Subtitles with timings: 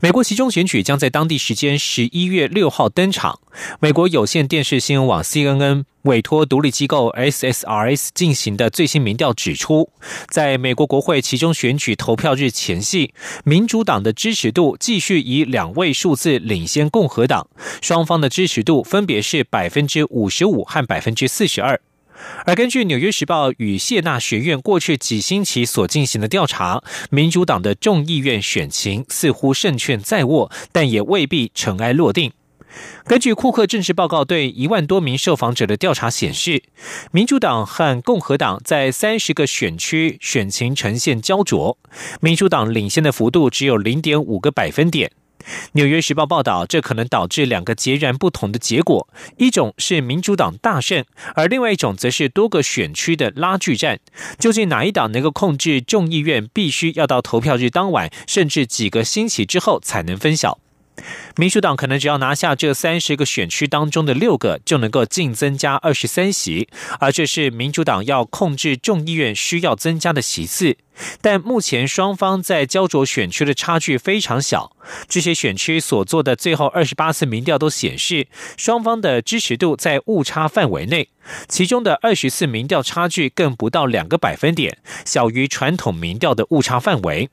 [0.00, 3.40] 美国其中选举将在当地时间十一月六号登场。
[3.80, 9.90] 美国有线电视新闻网 CNN 委托独立机构 SSRS 进行的最新民调指出，
[10.28, 13.12] 在美国国会其中选举投票日前夕，
[13.44, 17.48] 民主党的支持度继续以两位数字领先共和党，
[17.82, 21.80] 双方的支持度分别是百分之五十五和百分之四十二。
[22.44, 32.32] 而根据《纽约时报》与谢纳学院过去几星期所进行的调查，民主党的众议院选情似乎胜券在握，但也未必尘埃落定。
[33.04, 36.62] 根据库克政治报告对一万多名受访者的调查显示，
[37.10, 41.76] 民主党和共和党在三十个选区选情呈现焦灼，
[42.20, 45.08] 民主党领先的幅度只有零点五个百分点。
[45.72, 54.00] 《纽约时报》报道，这可能导致两个截然不同的结果：一种是民主党大胜，而另外一种则是多个选区的拉锯战。
[54.38, 60.58] 究竟哪一党能够控制众议院，必须要到投票日当晚，甚至几个星期之后才能分晓。
[61.36, 70.76] 民主党可能只要拿下这三十个选区当中的六个，就能够净增加二十三席，而这是民主党要控制众议院需要增加的席次。
[71.22, 74.76] 但目前双方在焦灼选区的差距非常小，
[75.08, 78.26] 这些选区所做的最后二十八次民调都显示，
[78.58, 81.08] 双方的支持度在误差范围内，
[81.48, 87.30] 其中的二十四民调差距更不到两个百分点，小于传统民调的误差范围。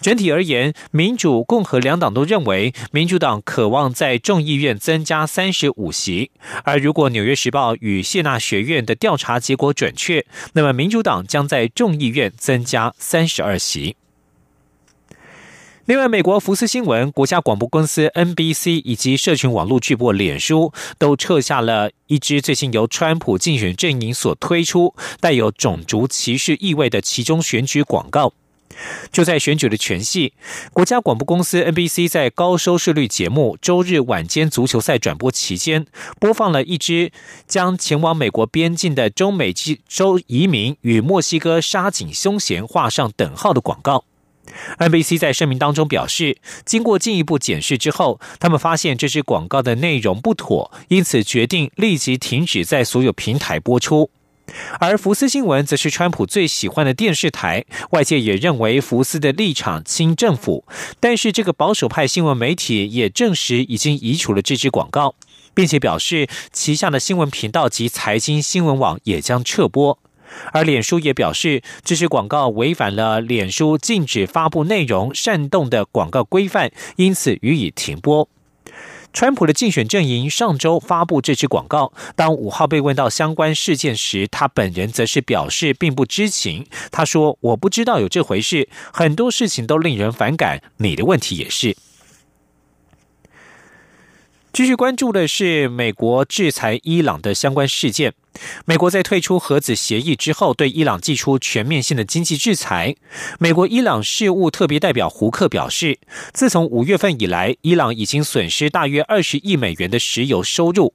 [0.00, 6.30] 整体而言，民主、共和两党都认为，民主党渴望在众议院增加三十五席。
[6.64, 13.96] 而如果《纽约时报》与谢纳学院的调查结果准确，那么民主党将在众议院增加三十二席。
[15.86, 28.34] 另外，美国福斯新闻、国家广播公司 NBC 以及社群网络巨擘脸书都撤下了一支最近由川普竞选阵营所推出、带有种族歧视意味的其中选举广告。
[29.10, 30.32] 就在选举的全系，
[30.72, 35.86] 国家广播公司 NBC 在高收视率节目周日晚间足球赛转播期间，
[36.20, 37.10] 播放了一支
[37.46, 44.04] 将前往美国边境的中美洲移民与墨西哥杀警凶嫌画上等号的广告。
[44.78, 54.10] NBC 在声明当中表示，经过进一步检视之后，他们发现这支广告的内容不妥，因此决定立即停止在所有平台播出。
[54.80, 60.64] 而福斯新闻则是川普最喜欢的电视台，外界也认为福斯的立场亲政府。
[61.00, 65.14] 但是，这个保守派新闻媒体也证实已经移除了这支广告，
[65.54, 69.98] 并且表示旗下的新闻频道及财经新闻网也将撤播。
[70.52, 78.28] 而脸书也表示，这支广告违反了脸书禁止发布内容煽动的广告规范，因此予以停播。
[79.12, 86.66] 川普的竞选阵营上周发布这支广告，当五号被问到相关事件时，他本人则是表示并不知情。
[86.92, 91.76] 他说：“我不知道有这回事，很多事情都令人反感，你的问题也是。”
[94.58, 98.14] 继续关注的是美国制裁伊朗的相关事件。
[98.64, 102.96] 美国在退出核子协议之后，对伊朗寄出全面性的经济制裁。
[103.38, 106.00] 美国伊朗事务特别代表胡克表示，
[106.32, 110.92] 自从五月份以来，伊朗已经损失大约二十亿美元的石油收入。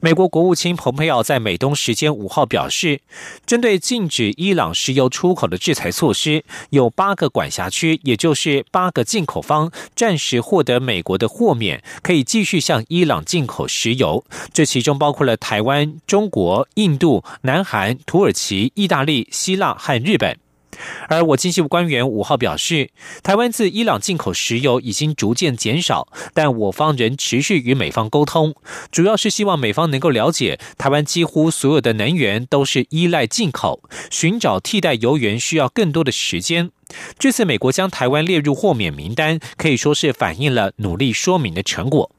[0.00, 3.00] 美国国务卿蓬佩奥在美东时间五号表示，
[3.46, 14.24] 针对禁止伊朗石油出口的制裁措施，有八个管辖区，也就是八个进口方，暂时获得美国的豁免，可以继续向伊朗进口石油。
[14.52, 20.41] 这其中包括了台湾、中国、印度、南韩、土耳其、意大利、希腊和日本。
[21.08, 22.90] 而我经济部官员五号表示，
[23.22, 28.54] 台湾自伊朗进口石油已经逐渐减少，但我方仍持续与美方沟通，
[28.90, 36.70] 主要是希望美方能够了解，台湾几乎所有的能源都是依赖进口，寻找替代油源需要更多的时间。
[37.18, 42.10] 这次美国将台湾列入豁免名单，可以说是反映了努力说明的成果。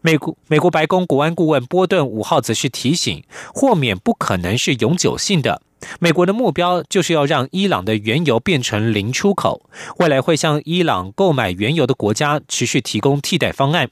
[0.00, 3.24] 美国美国白宫国安顾问波顿五号则是提醒，
[3.54, 5.62] 豁免不可能是永久性的。
[6.00, 9.68] 美国的目标就是要让伊朗的原油变成零出口，
[9.98, 13.90] 未来会向伊朗购买原油的国家持续提供替代方案。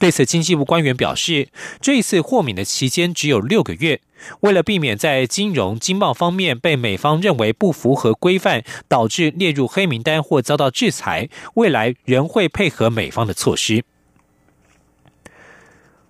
[0.00, 1.48] 对此，经济部官员表示，
[1.80, 4.00] 这一次豁免的期间只有六个月，
[4.40, 13.84] 为了避免在金融经贸方面被美方认为不符合规范，导致列入黑名单或遭到制裁，未来仍会配合美方的措施。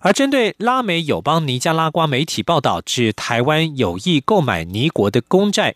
[0.03, 5.75] 而针对拉美友邦尼加拉瓜媒体报道指台湾有意购买尼国的公债，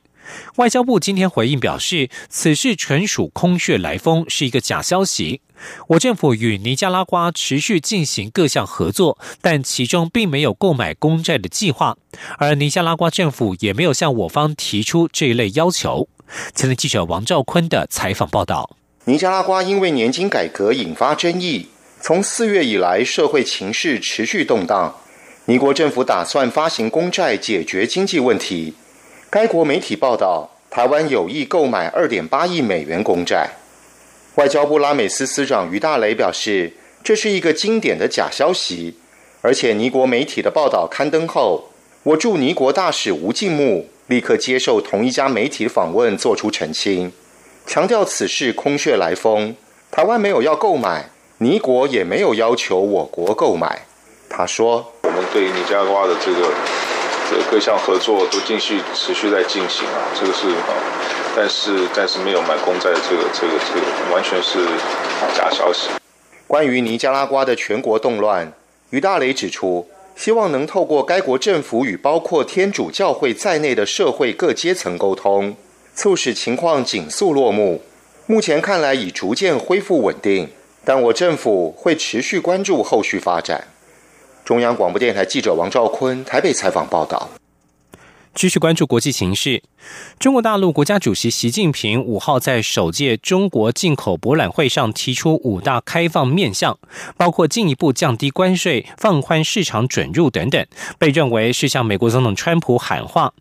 [0.57, 5.43] 外交部今天回应表示，此事纯属空穴来风，是一个假消息。
[5.89, 11.99] 我政府与尼加拉瓜持续进行各项合作，但其中并没有购买公债的计划，
[12.39, 16.09] 而尼加拉瓜政府也没有向我方提出这一类要求。
[16.55, 18.75] 前天记者王兆坤的采访报道：
[19.05, 21.69] 尼加拉瓜因为年金改革引发争议，
[22.07, 24.95] 从四月以来，社会情势持续动荡。
[25.47, 28.75] 尼国政府打算发行公债解决经济问题。
[29.31, 33.53] 该国媒体报道，台湾有意购买二点八亿美元公债。
[34.35, 38.99] 外交部拉美司司长于大雷表示，这是一个经典的假消息，
[39.41, 41.71] 而且尼国媒体的报道刊登后，
[42.03, 47.11] 我驻尼国大使吴敬木立刻接受同一家媒体访问，做出澄清，
[47.67, 49.57] 强调此事空穴来风，
[49.91, 53.87] 台湾没有要购买，尼国也没有要求我国购买。
[54.29, 56.53] 他说：“我们对尼加瓜的这个
[57.31, 60.47] 这各项合作都继续持续在进行啊，这个是。”
[61.37, 64.65] 但是，但是没有买公债，这个、这个、这个完全是
[65.37, 65.89] 假消息。
[66.47, 68.53] 关于尼加拉瓜的全国动乱，
[68.91, 75.57] 于大雷指出，希望能透过该国政府与包括天主教会在内的社会各阶层沟通，
[75.97, 77.83] 促使情况紧速落幕。
[78.27, 80.49] 目前看来已逐渐恢复稳定，
[80.85, 83.65] 但我政府会持续关注后续发展。
[84.45, 87.31] 中央广播电台记者王兆坤台北采访报道。
[88.35, 89.63] 继续关注国际形势。
[90.19, 96.79] 中国大陆国家主席习近平五号在首届中国进口博览会上提出五大开放面向，
[97.17, 100.67] 包括进一步降低关税、放宽市场准入等等，
[100.99, 103.33] 被认为是向美国总统川普喊话。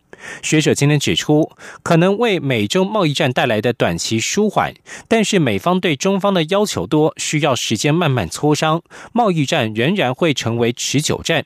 [0.42, 1.50] 学者今天指出，
[1.82, 4.72] 可能为美中贸易战带来的短期舒缓，
[5.08, 8.82] 但是美方对中方的要求多，需要时间慢慢磋商，
[9.12, 11.44] 贸易战仍然会成为持久战。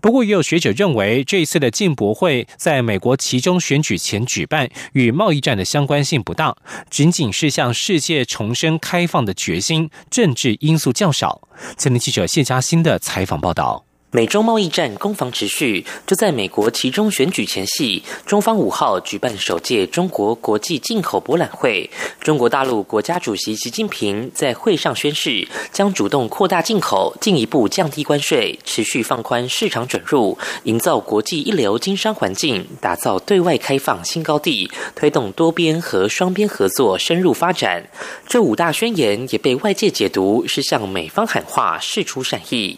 [0.00, 6.56] 不过，也有学者认为，这一次的进博会在美国其中选举前举办，与贸易战的相关性不大，
[6.90, 11.48] 仅仅是向世界重申开放的决心，政治因素较少。
[11.76, 13.89] 前年记者谢佳欣的采访报道。
[14.12, 21.88] 美中贸易战攻防持续，就在美国其中选举前夕，中方五号举办首届中国国际进口博览会。
[22.20, 37.88] 中国大陆国家主席习近平在会上宣誓，将主动扩大进口，进一步降低关税，持续放宽市场准入，营造国际一流经商环境，打造对外开放新高地，推动多边和双边合作深入发展。
[38.26, 42.76] 这五大宣言也被外界解读是向美方喊话，释出善意。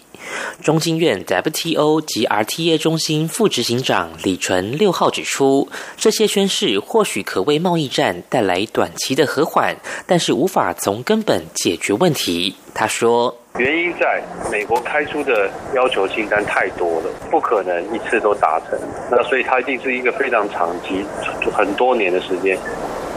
[0.62, 9.76] 中经院 WTO 及 RTA 中心副执行长李纯六号指出，这些宣誓或许可为贸易战带来短期的和缓，
[10.06, 12.54] 但是无法从根本解决问题。
[12.74, 18.78] 他说，原因在美国开出的要求清单太多了，不可能一次都达成。
[19.10, 21.04] 那所以它一定是一个非常长期、
[21.52, 22.56] 很多年的时间，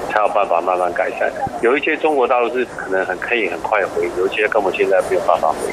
[0.09, 1.31] 才有办法慢慢改善。
[1.61, 5.71] 有一些中国大陆是可能很可以很快回，有一些根本现在没有办法回。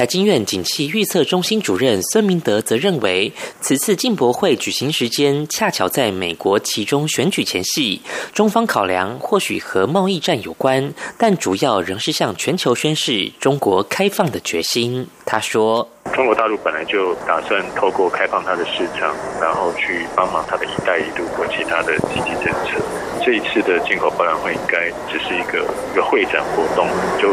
[0.00, 3.30] 台经院景气预测中心主任孙明德则认为，
[3.60, 8.00] 此次进博会举行时间恰巧在美国其中选举前夕，
[8.32, 15.06] 中方考量或许和贸易战有关，但主要仍是向全球宣示中国开放的决心。
[15.26, 22.80] 他说：“中国大陆本来就打算透过开放它的市场，然后去帮忙它的一带一路或其他的经济政策。
[23.22, 26.88] 这一次的进口博览会应该只是一个一个会展活动，
[27.20, 27.28] 就。”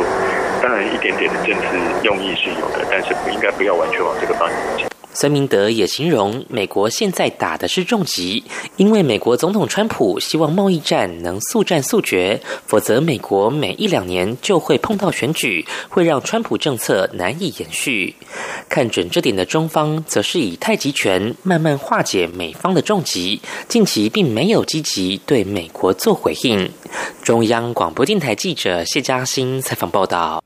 [0.62, 1.68] 当然，一点点的政治
[2.04, 4.84] 用意是有的，但是不应该不要完全往这个方向走。
[5.14, 8.44] 孙明德也形容，美国现在打的是重击，
[8.76, 18.16] 因为美国总统川普希望贸易战能速战速决，否则美国每一两年就会碰到选举，会让川普政策难以延续。
[18.70, 26.72] 看准这点的中方，则是以太极拳慢慢化解美方的重击，近期并没有积极对美国做回应。
[27.24, 30.44] 中央广播电台记者谢嘉欣采访报道。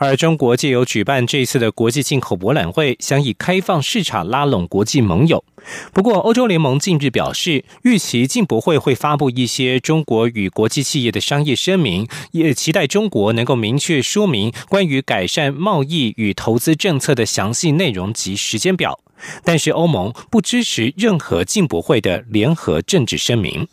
[0.00, 5.44] 而中国借由举办这次的国际进口博览会，想以开放市场拉拢国际盟友。
[5.92, 18.98] 不过，欧洲联盟近日表示，预期进博会会发布一些中国与国际企业的商业声明，也期待中国能够明确说明关于改善贸易与投资政策的详细内容及时间表。
[19.44, 23.68] 但是，欧盟不支持任何进博会的联合政治声明。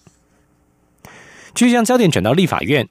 [1.55, 2.89] 继续将焦点转到立法院。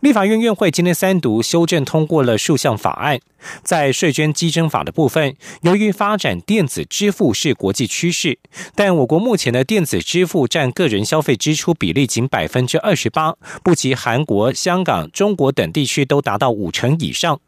[0.00, 3.20] 立法院院会今天三读修正通过了数项法案，
[3.62, 8.38] 在税捐稽征法的部分，由于发展电子支付是国际趋势，
[8.74, 17.40] 但我国目前的电子支付占个人消费支出比例仅百分之二十八，不及韩国、香港、中国等地区都达到五成以上。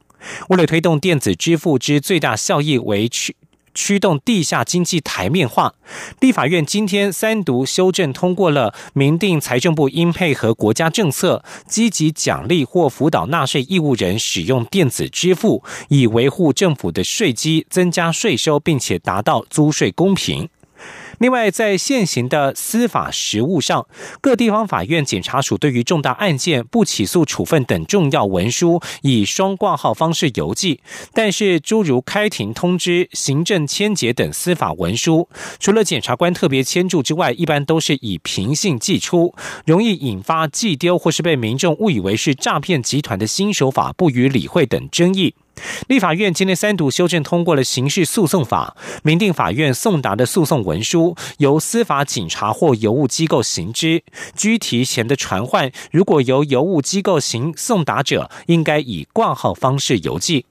[0.48, 3.34] 为了推动电子支付之最大效益为驱
[3.74, 5.74] 驱动地下经济台面化，
[6.20, 20.48] 立法院今天三读修正通过了明定财政部应配合国家政策，积极奖励或辅导纳税义务人使用电子支付，以维护政府的税基、增加税收，并且达到租税公平。
[21.22, 23.86] 另外，在现行的司法实务上，
[24.20, 30.80] 各地方法院检察署对于重大案件不起诉处分等重要文书，以双挂号方式邮寄。
[31.14, 35.28] 但是，诸如开庭通知、行政签结等司法文书，
[35.60, 39.32] 除了检察官特别签注之外，一般都是以平信寄出，
[39.64, 45.36] 容易引发寄丢或是被民众误以为是诈骗集团的新手法，不予理会等争议。
[45.88, 54.02] 立法院今天三读修正通过了刑事诉讼法，明定法院送达的诉讼文书由司法警察或邮务机构行之，
[54.35, 60.47] 居提前的传唤如果由邮务机构行送达者，应该以挂号方式邮寄。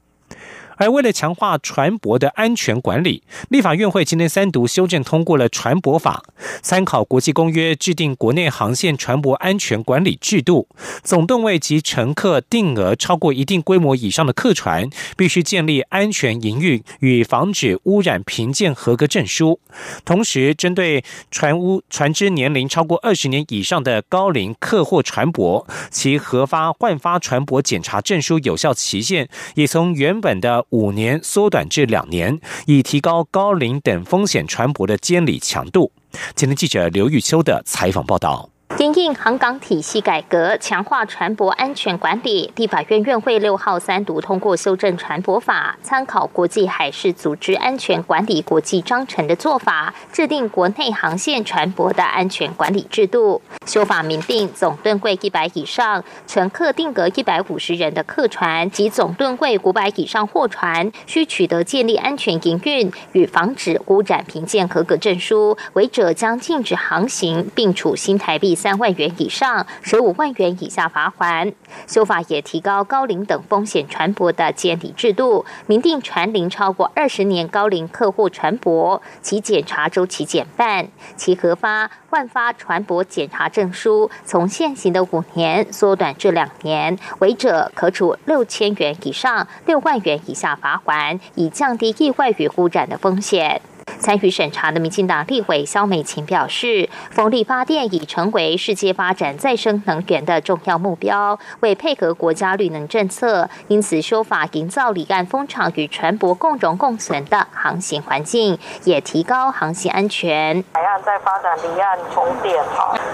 [0.82, 6.24] 而为了强化船舶的安全管理，立法院会今天三读修正通过了船舶法，
[6.64, 10.68] 参考国际公约制定国内航线船舶安全管理制度。
[11.04, 19.60] 总吨位及乘客定额超过一定规模以上的客船，必须建立安全营运与防止污染评鉴合格证书。
[20.04, 30.66] 同时，针对船坞船只年龄超过二十年以上的高龄客货船舶，其核发换发船舶检查证书有效期限也从原本的。
[30.72, 35.92] 五年缩短至两年，以提高高龄等风险船舶的监理强度。
[36.34, 38.50] 今天记者刘玉秋的采访报道。
[38.82, 53.40] 因应航港体系改革，强化船舶安全管理，立法院院会六号三读通过修正船舶法，参考国际海事组织安全管理国际章程的做法，制定国内航线船舶的安全管理制度。
[53.68, 68.71] 修法明定，总吨柜一百以上、乘客定格一百五十人的客船及总吨柜五百以上货船，需取得建立安全营运与防止污染评鉴合格证书，违者将禁止航行，并处新台币三。
[68.72, 71.52] 三万元以上、十五万元以下罚款。
[71.88, 80.88] 修法也提高高龄等风险船舶的监理制度，明定船龄超过二十年高龄客户船舶，其检查周期减半，
[81.18, 93.62] 其核发换发船舶检查证书从现行的五年缩短至两年，违者可处六千元以上六万元以下罚款，以降低意外与污染的风险。
[94.00, 110.64] 参与审查的民进党立委肖美琴表示，风力发电已成为世界发展再生能源的重要目标，为配合国家绿能政策，因此修法营造离岸风场与船舶共荣共存的航行环境，也提高航行安全。
[110.74, 112.56] 海岸在发展离岸风电，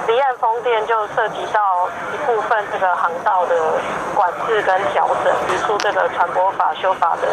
[0.07, 3.55] 离岸风电就涉及到一部分这个航道的
[4.15, 7.27] 管制跟调整，提出这个船舶法修法的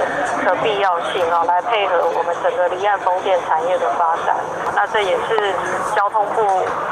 [0.44, 3.33] 的必要性啊，来配合我们整个离岸风电。
[3.46, 4.36] 产业的发展，
[4.74, 5.54] 那这也是
[5.94, 6.42] 交通部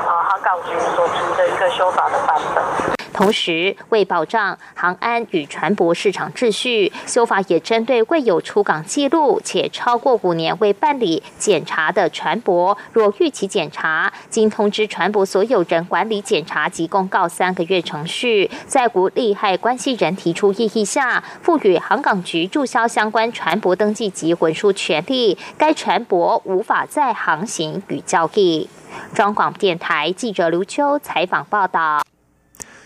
[0.07, 3.02] 啊航港局所提的一个修法的版本。
[3.13, 28.69] 同时，为保障航安与船舶市场秩序，修法也针对未有出港记录且超过五年未办理检查的船舶，若逾期检查，经通知船舶所有人管理检查及公告三个月程序，在无利害关系人提出异议下，赋予航港局注销相关船舶登记及文书权利，该船舶无法再航行与交易。
[29.15, 32.03] 中广电台记者刘秋采访报道。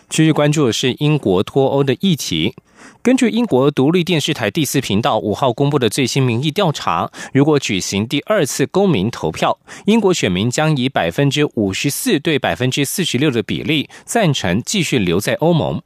[0.09, 2.55] 继续关注的是英国脱欧的议题。
[3.03, 15.83] 根据英国独立电视台第四频道五号公布的最新民意调查，如果举行第二次公民投票，英国选民将以百分之五十四对百分之四十六的比例赞成继续留在欧盟。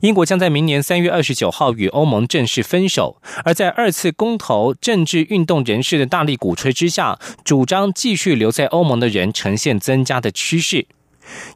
[0.00, 3.16] 英国将在明年三月二十九号与欧盟正式分手。
[3.44, 10.86] 而在二次公投政治运动人士的大力鼓吹之下，主张继续留在欧盟的人呈现增加的趋势。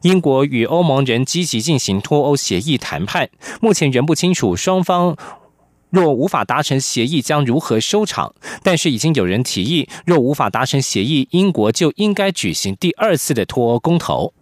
[0.01, 3.29] 英国与欧盟仍积极进行脱欧协议谈判，
[3.61, 5.15] 目前仍不清楚双方
[5.89, 8.33] 若无法达成协议将如何收场。
[8.63, 14.33] 但是已经有人提议，若无法达成协议，英国就应该举行第二次的脱欧公投。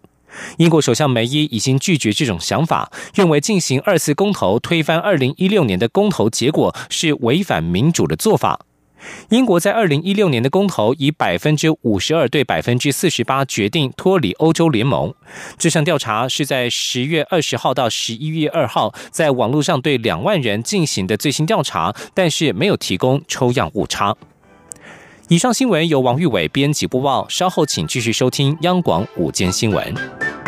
[0.58, 8.60] 英国首相梅伊已经拒绝这种想法，认为进行二次公投推翻二零一六年的公投结果是违反民主的做法。
[9.30, 15.14] 英国在二零一六年的公投以百分之五十二对百分之四十八决定脱离欧洲联盟。
[15.56, 24.16] 这项调查是在十月二十号到十一月二号在网络上对两万人进行的最新调查，但是没有提供抽样误差。
[25.28, 30.47] 以上新闻由王玉伟编辑播报，稍后请继续收听央广午间新闻。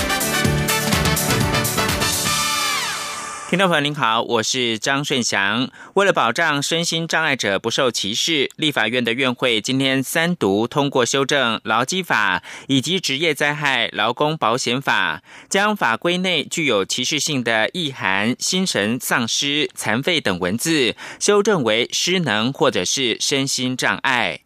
[3.51, 5.69] 听众朋友您好，我是张顺祥。
[5.95, 24.39] 为了保障身心障碍者不受歧视，立法院的院会今天三读通过修正劳基法以及职业灾害劳工保险法，将法规内具有歧视性的意涵“心神丧失、残废”等文字修正为“失能”或者是身心障碍。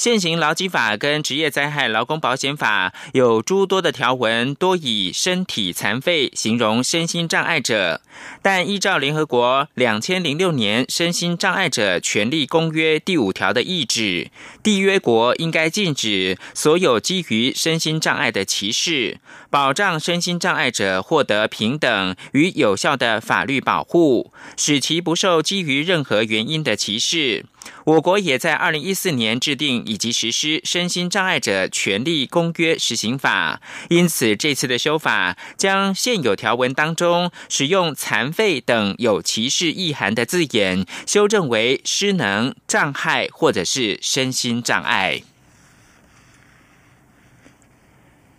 [0.00, 8.00] 现行劳基法跟职业灾害劳工保险法有诸多的条文，多以身体残废形容身心障碍者。
[8.40, 14.30] 但依照联合国两千零六年身心障碍者权利公约第五条的意旨，
[14.64, 19.18] 缔约国应该禁止所有基于身心障碍的歧视，
[19.50, 27.44] 保障身心障碍者获得平等与有效的法律保护，使其不受基于任何原因的歧视。
[27.90, 45.22] 我国也在二零一四年制定以及实施《身心障碍者权利公约施行法》，因此这次的修法将现有条文当中使用“残废”等有歧视意涵的字眼，修正为“失能、障碍”或者是“身心障碍”。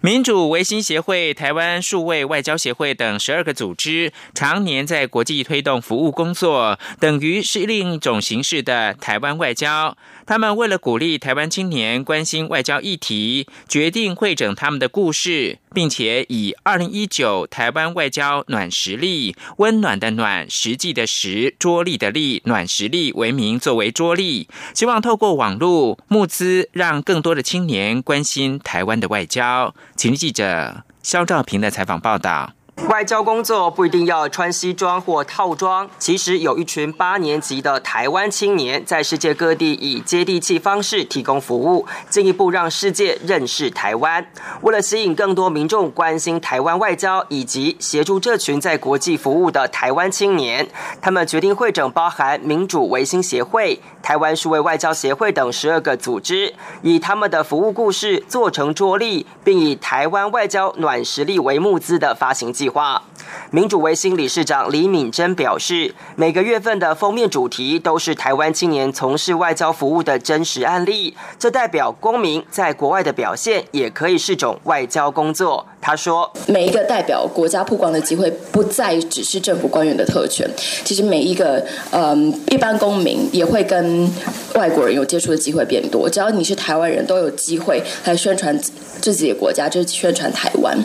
[0.03, 9.96] 民主维新协会、台湾数位外交协会等十二个组织，常年在国际推动服务工作，等于是另一种形式的台湾外交。
[10.31, 29.75] 他们为了鼓励台湾青年关心外交议题，决定会整他们的故事，并且以“二零一九台湾外交暖实力”（温暖的暖，实际的实，桌力的力，暖实力）为名作为桌力，希望透过网络募资，让更多的青年关心台湾的外交。
[29.97, 32.53] 请记者肖兆平的采访报道。
[32.89, 44.25] 外交工作不一定要穿西装或套装，其实有一群八年级的台湾青年，在世界各地以接地气方式提供服务，进一步让世界认识台湾。
[44.61, 50.67] 为了吸引更多民众关心台湾外交，以及协助这群在国际服务的台湾青年，
[51.01, 62.71] 他们决定会整包含民主维新协会、台湾数位外交协会等十二个组织，以他们的服务故事做成桌历，并以台湾外交暖实力为募资的发行计划。
[62.72, 63.03] 话，
[63.51, 75.66] 民主维新理事长李敏珍表示，每个月份的封面主题都是台湾青年从事外交服务的真实案例，这代表公民在国外的表现也可以是种外交工作。
[75.84, 80.48] 他说：“每一个代表国家曝光的机会，不再只是政府官员的特权。
[80.86, 84.07] 其实每一个嗯一般公民也会跟
[84.53, 86.07] 外国人有接触的机会变多。
[86.07, 88.55] 只要你是台湾人都有机会来宣传
[89.01, 90.77] 自己的国家，就是宣传台湾，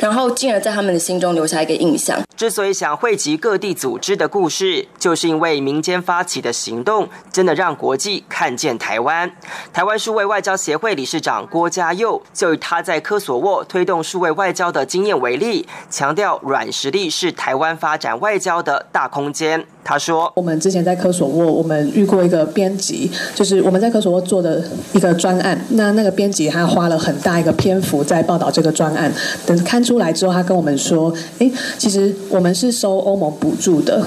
[0.00, 2.22] 然后进而在他们的心中留下一个印象。
[2.36, 9.30] 之所以想汇集各地组织的故事，就是因为民间发起的行动，真的让国际看见台湾。
[9.72, 19.66] 台湾数位外交协会理事长郭家佑就以他在科索沃推动数位外。”外交的经验为例，强调软实力是台湾发展外交的大空间。
[19.84, 25.60] 他说：“我们之前在科索沃，我们遇过一个编辑，就是我们在科索沃做的一个专案。
[25.70, 29.12] 那那个编辑他花了很大一个篇幅在报道这个专案。
[29.44, 34.02] 等刊出来之后，他跟我们说：‘哎，其实我们是收欧盟补助的，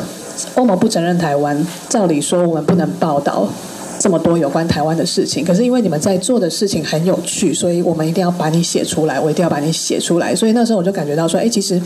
[0.56, 3.48] 欧盟不承认台湾，照理说我们不能报道。’”
[4.00, 10.36] 这么多有关台湾的事情，可是因为你们在做的事情很有趣，所以我们一定要把你写出来，我一定要把你写出来。
[10.36, 11.82] 所以那时候我就感觉到说，哎，其实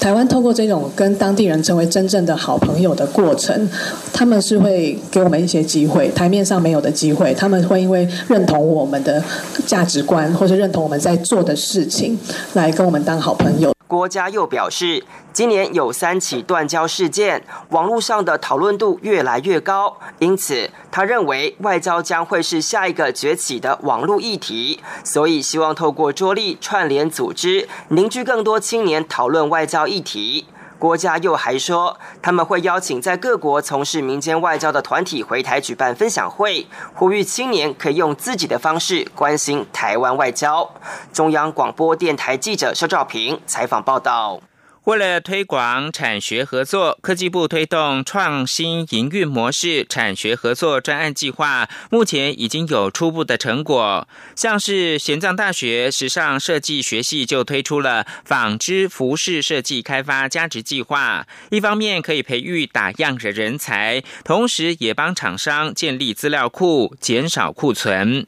[0.00, 3.68] 台湾透过这种跟当地人成为真正的好朋友的过程，
[4.12, 9.22] 他们是会给我们一些机会，台面上没有的机会，他们会因为认同我们的
[9.66, 12.18] 价值观，或者认同我们在做的事情，
[12.54, 13.75] 来跟我们当好朋友。
[13.88, 30.46] 郭家佑表示，今年有三起断交事件，网络上的讨论度越来越高，因此他认为外交将会是下一个崛起的网络议题，所以希望透过桌力串联组织，凝聚更多青年讨论外交议题。
[30.78, 40.70] 郭家佑还说，他们会邀请在各国从事民间外交的团体回台举办分享会，呼吁青年可以用自己的方式关心台湾外交。
[41.12, 44.40] 中央广播电台记者肖兆平采访报道。
[44.86, 54.06] 为了推广产学合作，科技部推动创新营运模式产学合作专案计划，目前已经有初步的成果。
[54.36, 68.24] 像是玄奘大学时尚设计学系就推出了纺织服饰设计开发加值计划，一方面可以培育打样的人才，同时也帮厂商建立资料库，减少库存。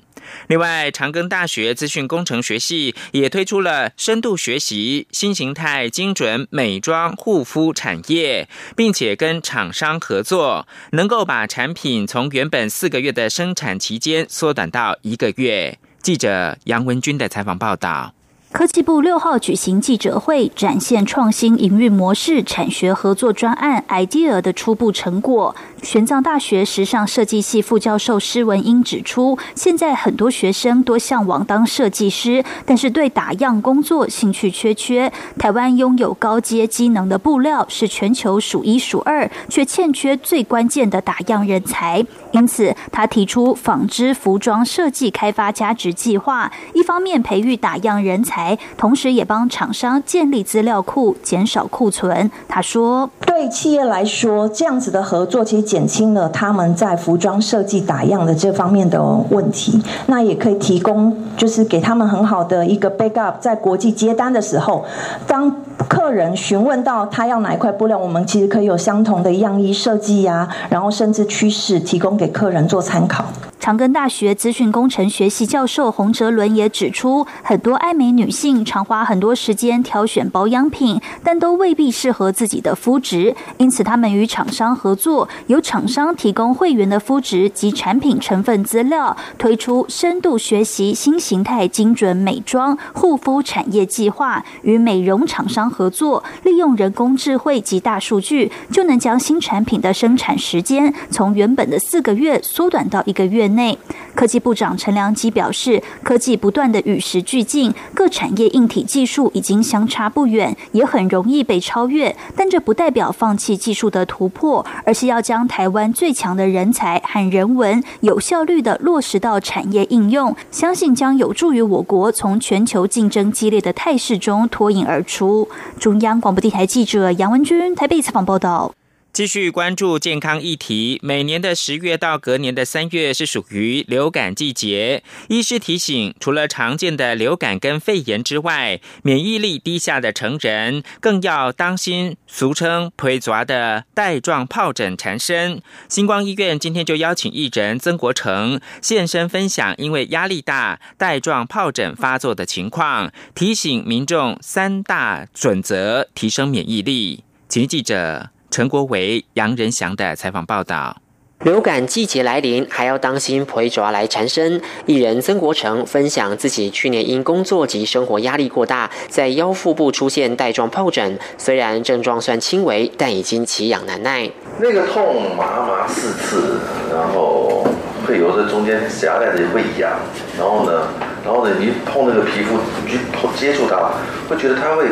[0.48, 15.78] 另外，长庚大学资讯工程学系也推出了深度学习新形态精准美妆护肤产业，并且跟厂商合作，能够把产品从原本四个月的生产期间缩短到一个月。
[16.02, 18.14] 记者杨文军的采访报道。
[18.50, 25.54] 科技部六号举行记者会，展现创新营运模式产学合作专案 idea 的初步成果。
[25.82, 35.12] 玄奘大学时尚设计系副教授施文英指出，现在很多学生多向往当设计师，但是对打样工作兴趣缺缺。
[35.38, 42.04] 台湾拥有高阶机能的布料，是全球数一数二，却欠缺最关键的打样人才。
[42.32, 52.28] 因此，他提出纺织服装设计开发价值计划，一方面培育打样人才，同时也帮厂商建立资料库，减少库存。
[52.48, 64.86] 他说：“对企业来说，这样子的合作其实。”减轻了他们在服装设计打样的这方面的问题，那也可以提供，就是给他们很好的一个 backup，在国际接单的时候，
[65.26, 65.54] 当
[65.86, 73.24] 客人询问到他要哪一块布料，我们其实可以有相同的样衣设计呀，然后甚至趋势提供给客人做参考。
[73.60, 103.47] 长庚大学资讯工程学系教授洪哲伦也指出，很多爱美女性常花很多时间挑选保养品，但都未必适合自己的肤质，因此他们与厂商合作，由厂商提供会员的肤质及产品成分资料，推出深度学习新形态精准美妆护肤产业计划，与美容厂商合作，利用人工智慧及大数据，就能将新产品的生产时间从原本的四个月缩短到一个月。
[103.48, 103.78] 内
[104.14, 112.14] 科技部长陈良基表示，科技不断的与时俱进，各产业硬体技术已经相差不远，也很容易被超越。
[112.34, 125.48] 但这不代表放弃技术的突破，而是要将台湾最强的人才和人文有效率的落实到产业应用，相信将有助于我国从全球竞争激烈的态势中脱颖而出。
[125.78, 128.77] 中央广播电台记者杨文君台北采访报道。
[129.18, 131.00] 继续关注健康议题。
[131.02, 135.02] 每年的十月到隔年的三月是属于流感季节。
[135.28, 145.61] 医师提醒，除了常见的流感跟肺炎之外，免疫力低下的成人更要当心，俗称“腿爪”的带状疱疹缠身。
[145.88, 157.24] 星光医院今天就邀请艺人曾国成现身分享，因为压力大带状疱疹发作的情况，提醒民众三大准则提升免疫力。
[157.48, 158.31] 请记者。
[158.50, 160.96] 陈国维、杨仁祥的采访报道：
[161.44, 164.61] 流感季节来临，还要当心腿爪来缠身。
[164.87, 174.28] 艺人曾国成分享自己去年因工作及生活压力过大，在腰腹部出现带状疱疹，虽然症状算轻微，但已经奇痒难耐。
[174.58, 176.58] 那个痛麻麻刺刺，
[176.90, 177.66] 然后
[178.06, 180.00] 会有的中间夹带着会痒，
[180.38, 180.88] 然后呢，
[181.22, 183.92] 然后呢，你碰那个皮肤，你去碰接触它，
[184.26, 184.87] 会觉得它会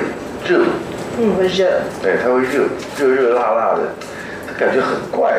[0.46, 0.62] 热。
[1.18, 1.80] 嗯，会热。
[2.02, 2.64] 对，它会热，
[2.98, 3.94] 热热辣辣的，
[4.58, 5.34] 感觉很怪。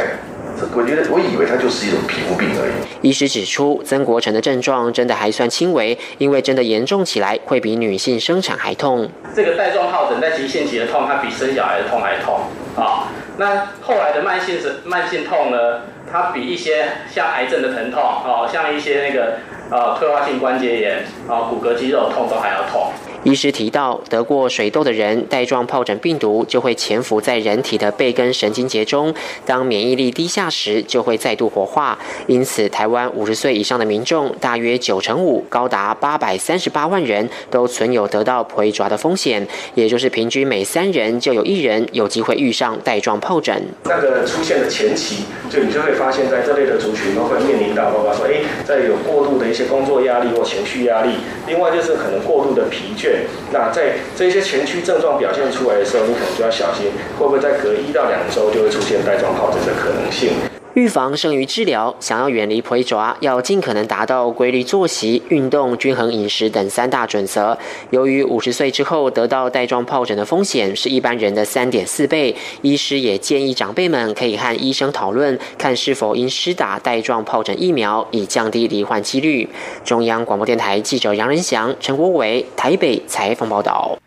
[0.73, 3.07] 我觉得，我以为它就是一种皮肤病而已。
[3.07, 9.07] 医师指出，曾国成的症状真的还算轻微，因为真的严重起来会比女性生产还痛。
[9.35, 12.39] 这个带状疱疹在急性期的痛，它比生小孩的痛还痛
[12.75, 13.07] 啊。
[13.37, 15.81] 那后来的慢性是慢性痛呢，
[16.11, 19.37] 它比一些像癌症的疼痛哦，像一些那个
[19.69, 22.91] 呃退化性关节炎啊、骨骼肌肉痛都还要痛。
[23.23, 29.13] 医师提到，得过水痘的人，带状疱疹病毒就会潜伏在人体的背根神经节中，
[29.45, 31.97] 当免疫力低下时，就会再度活化。
[32.27, 43.61] 因此，台湾五十岁以上的民众，大约九成五，高达八百三十八万人，都存有得到皮爪的风险，也就是平均每三人就有一人有机会遇上带状疱疹。
[43.83, 53.27] 那个出现的前期，就你就会发现，在这类的族群都会面临到，包括说，哎，在有过度的一些工作压力或情绪压力，另外就是可能过度的疲倦。
[53.51, 60.29] 那在这些前驱症状表现出来的时候，你可能就要小心，会不会在隔一到两周就会出现带状疱疹的可能性。
[60.77, 67.57] 预防胜于治疗，想要远离皮爪，要尽可能达到规律作息、运动、均衡饮食等三大准则。
[67.89, 79.49] 由于五十岁之后得到带状疱疹的风险是一般人的三点四倍，医师也建议长辈们可以和医生讨论，看是否应施打带状疱疹疫苗，以降低罹患几率。
[79.83, 83.97] 中央广播电台记者杨仁祥、陈国伟台北采访报道。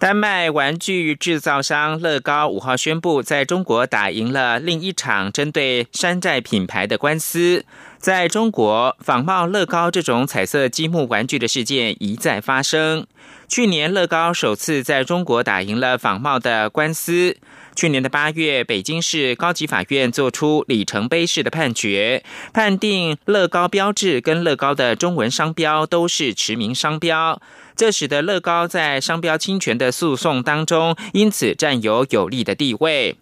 [0.00, 7.66] 丹麦玩具制造商乐高五号宣布，在中国打赢了另一场针对山寨品牌的官司。
[7.98, 13.06] 在中国，仿冒乐高这种彩色积木玩具的事件一再发生。
[13.46, 17.36] 去年乐高首次在中国打赢了仿冒的官司。
[17.76, 27.40] 去年的八月，北京市高级法院作出里程碑式的判决，判定乐高标志跟乐高的中文商标都是驰名商标，
[27.80, 33.16] 这使得乐高在商标侵权的诉讼当中，因此占有有利的地位。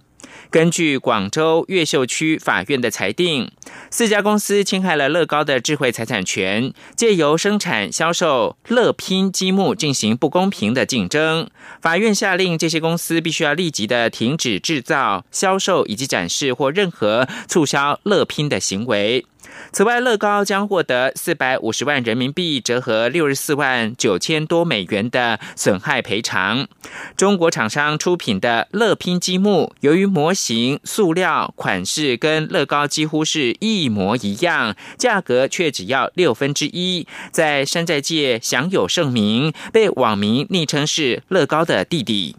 [0.50, 3.50] 根据广州越秀区法院的裁定，
[3.90, 11.50] 四家公司侵害了乐高的智慧财产权，借由生产销售乐拼积木进行不公平的竞争。
[11.82, 19.26] 法院下令这些公司必须要立即的停止制造、销售以及展示或任何促销乐拼的行为。
[19.72, 26.68] 此外，乐高将获得四百五十万人民币，折合六十四万九千多美元的损害赔偿。
[27.16, 42.36] 中国厂商出品的乐拼积木，由于模型、塑料、款式跟乐高几乎是一模一样，价格却只要六分之一，在山寨界享有盛名，被网民昵称是“乐高的弟弟”。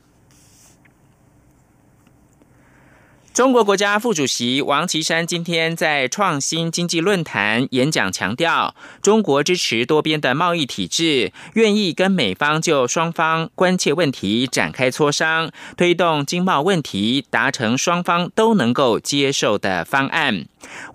[3.40, 20.44] 中国国家副主席王岐山今天在创新经济论坛演讲，强调中国支持多边的贸易体制，愿意跟美方就双方关切问题展开磋商，推动经贸问题达成双方都能够接受的方案。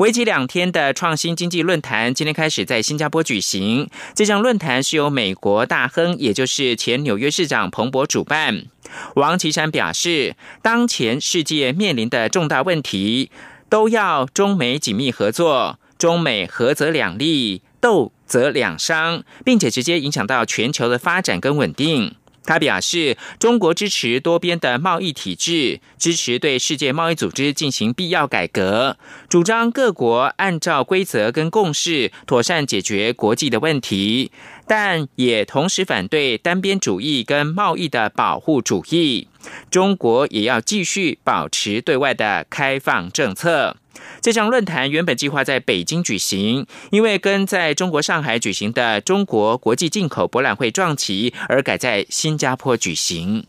[0.01, 3.89] 为期两天的创新经济论坛今天开始在新加坡举行。
[4.15, 8.67] 这项论坛是由美国大亨，也就是前纽约市长彭博主办。
[9.17, 13.31] 王岐山表示，当前世界面临的重大问题，
[13.69, 22.17] 都要中美紧密合作，中美合则两利，斗则两伤，并且直接影响到全球的发展跟稳定。
[22.45, 28.97] 他表示，中国支持多边的贸易体制，支持对世界贸易组织进行必要改革，
[29.29, 34.31] 主张各国按照规则跟共识，妥善解决国际的问题，
[34.67, 39.29] 但也同时反对单边主义跟贸易的保护主义。
[39.71, 43.77] 中国也要继续保持对外的开放政策。
[44.21, 53.47] 这项论坛原本计划在北京举行，因为跟在中国上海举行的中国国际进口博览会撞齐，而改在新加坡举行。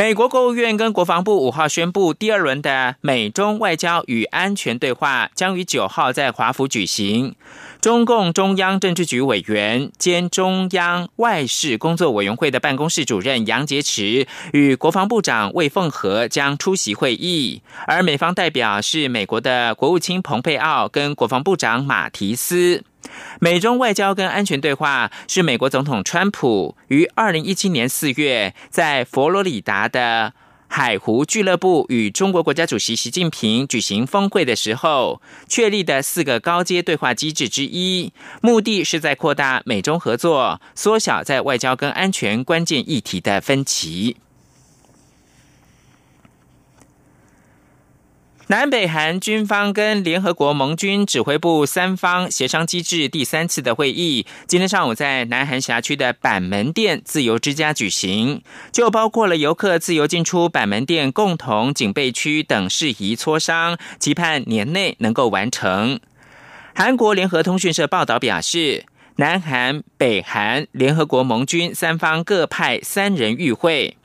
[0.00, 7.34] 美国国务院跟国防部五号宣布，第二轮的美中外交与安全对话将于九号在华府举行。
[7.82, 22.82] 中共中央政治局委员兼中央外事工作委员会的办公室主任杨洁篪与国防部长魏凤和将出席会议，而美方代表是美国的国务卿蓬佩奥跟国防部长马提斯。
[23.40, 30.32] 美中外交跟安全对话是美国总统川普于二零一七年四月在佛罗里达的。
[30.72, 44.18] 海湖俱乐部与中国国家主席习近平举行峰会的时候，确立的四个高阶对话机制之一，目的是在扩大美中合作，缩小在外交跟安全关键议题的分歧。
[48.50, 66.00] 南北韩军方跟联合国盟军指挥部三方协商机制第三次的会议，今天上午在南韩辖区的板门店自由之家举行，就包括了游客自由进出板门店、共同警备区等事宜磋商，期盼年内能够完成。
[66.74, 68.84] 韩国联合通讯社报道表示，
[69.14, 73.96] 南韩、北韩、联合国盟军三方各派三人与会。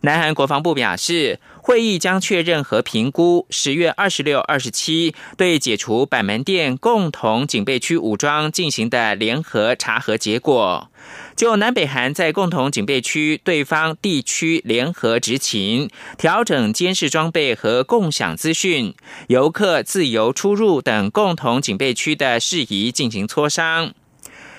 [0.00, 1.38] 南韩国防部表示。
[1.62, 10.88] 会议将确认和评估十月二十六、二十七对解除板门店共同警备区武装进行的联合查核结果。
[11.36, 18.94] 就南北韩在共同警备区对方地区联合执勤、调整监视装备和共享资讯、
[19.28, 23.92] 游客自由出入等共同警备区的事宜进行磋商。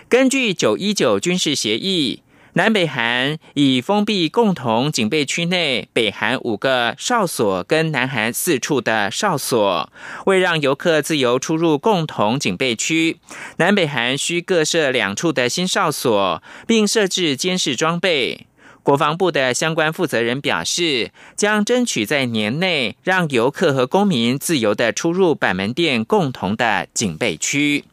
[0.07, 2.21] 根据九一九军事协议。
[2.53, 9.89] 南北韩以封闭共同警备区内，北韩五个哨所跟南韩四处的哨所，
[10.25, 13.19] 为让游客自由出入共同警备区，
[13.55, 18.47] 南北韩需各设两处的新哨所，并设置监视装备。
[18.83, 27.85] 国防部的相关负责人表示，将争取在年内让游客和公民自由的出入板门店共同的警备区。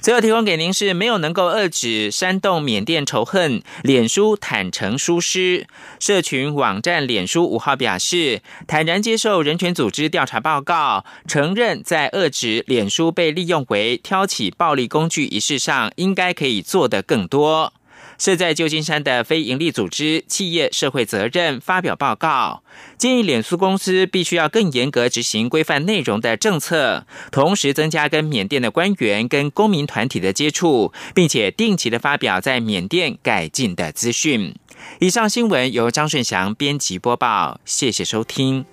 [0.00, 5.66] 最后提供给您是没有能够遏止煽动缅甸仇恨，脸书坦诚疏失。
[5.98, 17.72] 社群网站脸书五号表示，坦然接受人权组织调查报告，承认在遏止脸书被利用为挑起暴力工具一事上，应该可以做的更多。
[18.18, 22.62] 设在旧金山的非营利组织企业社会责任发表报告，
[22.96, 34.54] 建议脸书公司必须要更严格执行规范内容的政策，同时增加跟缅甸的官员跟公民团体的接触，并且定期的发表在缅甸改进的资讯。
[35.00, 38.64] 以上新闻由张顺祥编辑播报，谢谢收听。